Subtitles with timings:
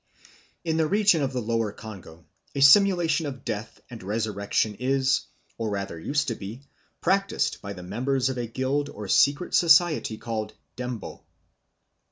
[0.63, 5.27] In the region of the Lower Congo a simulation of death and resurrection is,
[5.59, 6.63] or rather used to be,
[7.01, 11.21] practised by the members of a guild or secret society called _ndembo.